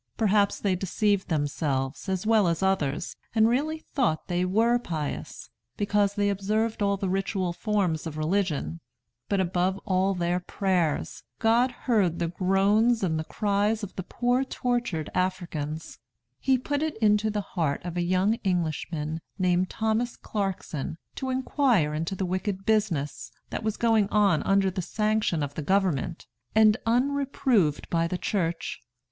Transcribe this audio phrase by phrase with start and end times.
[0.17, 6.15] Perhaps they deceived themselves, as well as others, and really thought they were pious, because
[6.15, 8.79] they observed all the ritual forms of religion.
[9.29, 14.43] But, above all their prayers, God heard the groans and the cries of the poor
[14.43, 15.99] tortured Africans.
[16.39, 21.93] He put it into the heart of a young Englishman, named Thomas Clarkson, to inquire
[21.93, 26.25] into the wicked business, that was going on under the sanction of the government,
[26.55, 28.79] and unreproved by the Church.